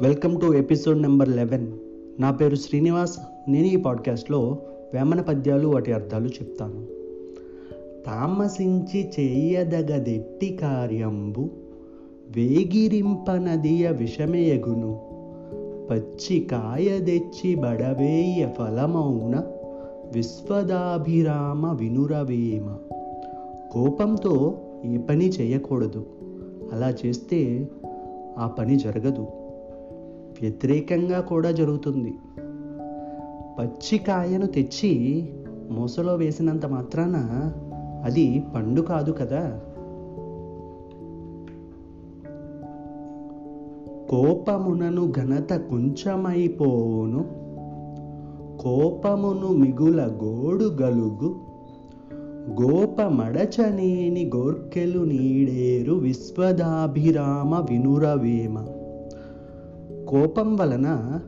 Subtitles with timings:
[0.00, 1.66] Welcome to episode number eleven.
[2.20, 3.18] నా పేరు శ్రీనివాస్.
[3.48, 4.58] నేను ఈ పాడ్కాస్ట్లో
[4.94, 6.86] వేమన పద్యాలు వాటి అర్థాలు చెప్తాను.
[8.06, 11.50] తామసించి చేయదగదెట్టి కార్యంబు
[12.36, 15.00] వేగిరింపనదియ విషమేయగును
[15.90, 19.42] పచ్చి కాయ తెచ్చి బడవేయ ఫలమౌన
[20.14, 22.76] విశ్వదాభిరామ వినురవేమ.
[23.72, 26.06] కోపంతో ఏ పని చేయకూడదు.
[26.72, 27.68] అలా చేస్తే
[28.38, 29.26] ఆ పని జరగదు.
[30.42, 32.14] వ్యతిరేకంగా కూడా జరుగుతుంది.
[33.58, 35.28] పచ్చికాయను తెచ్చి
[35.70, 37.16] మూసలో వేసినంత మాత్రాన
[38.04, 39.60] అది పండు కాదు కదా.
[44.10, 47.24] కోపమునను ఘనత కొంచెమైపోవును.
[48.58, 51.36] కోపమును మిగుల గోడు గలుగు.
[52.62, 58.79] గోప మడచనేని గోర్కెలు నీడేరు విశ్వదాభిరామ వినురవేమ.
[60.10, 61.20] కోపం వలన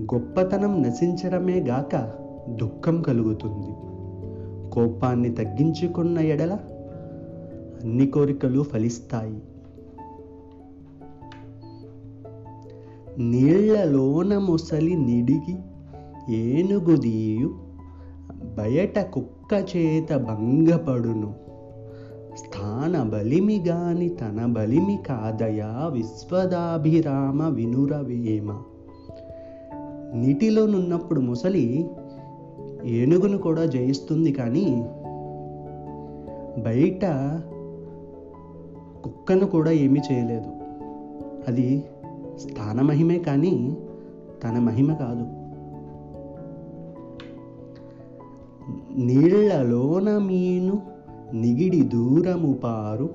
[0.00, 2.12] గొప్పతనం నశించడమే గాక
[2.48, 3.72] దుఃఖం కలుగుతుంది.
[4.70, 6.52] కోపాన్ని తగ్గించుకున్న ఎడల
[7.82, 9.42] అన్ని కోరికలు ఫలిస్తాయి.
[13.18, 15.56] నీళ్ళలోన ముసలి నిడిగి
[16.34, 17.54] ఏనుగుదీయు
[18.58, 21.45] బయట కుక్క చేత భంగపడును.
[22.36, 28.62] స్థాన బలిమి గాని తన బలిమి కాదయా విశ్వదాభిరామ వినురవేమ.
[30.14, 31.90] నీటిలోనున్నప్పుడు ముసలి
[32.84, 34.84] ఏనుగును కూడా జయిస్తుంది కానీ
[36.62, 37.04] బయట
[39.04, 40.50] కుక్కను కూడా ఏమీ చేయలేదు.
[41.48, 41.84] అది
[42.36, 43.76] స్థాన మహిమే కానీ
[44.44, 45.26] తన మహిమ కాదు.
[48.96, 50.95] నీళ్ళలోన మీను
[51.34, 53.10] నిగిడి దూరము పారు.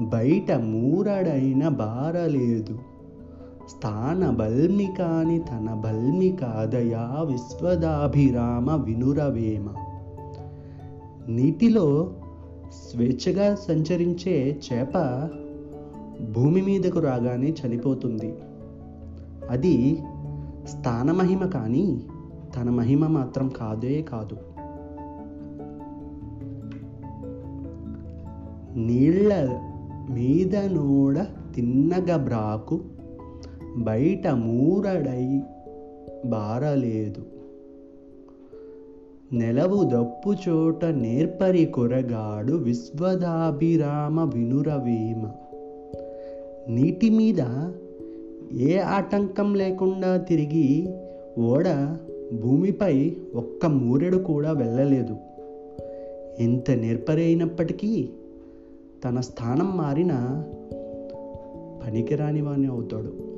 [0.00, 2.78] బయట మూరడైన బారలేదు
[3.68, 9.68] స్థాన బల్మి కాని తన బల్మి కాదయా విశ్వదాభిరామ వినురవేమ.
[11.28, 12.14] నీటిలో
[12.72, 14.92] స్వేచ్ఛగా సంచరించే చేప
[16.32, 18.34] భూమి మీదకు రాగానే చనిపోతుంది.
[19.50, 20.02] అది
[20.66, 22.02] స్థానమహిమ కానీ
[22.56, 24.36] తన మహిమ మాత్రం కాదే కాదు.
[28.76, 29.48] నీళ్ళ
[30.10, 31.18] మీద నోడ
[31.54, 32.80] తిన్నగ బ్రాకు
[33.76, 35.40] బయట మూరడై
[36.26, 37.22] బారలేదు.
[39.32, 45.30] నెలవు దప్పు చోట నేర్పరి కొరగాడు విశ్వదాభిరామ వినురవీమ.
[46.68, 47.70] నీటి మీద
[48.52, 50.88] ఏ ఆటంకం లేకుండా తిరిగి
[51.38, 51.96] ఓడ
[52.42, 55.16] భూమిపై ఒక్క మూరెడు కూడా వెళ్ళలేదు.
[56.38, 58.08] ఎంత నేర్పరి అయినప్పటికీ
[59.04, 60.12] తన స్థానం మారిన
[61.84, 63.29] పనికిరాని వాడిని అవుతాడు.